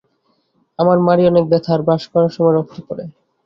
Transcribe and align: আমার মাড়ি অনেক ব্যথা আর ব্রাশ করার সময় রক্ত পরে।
আমার 0.79 0.97
মাড়ি 1.07 1.23
অনেক 1.27 1.45
ব্যথা 1.51 1.71
আর 1.75 1.81
ব্রাশ 1.85 2.03
করার 2.11 2.31
সময় 2.35 2.53
রক্ত 2.53 2.77
পরে। 2.87 3.03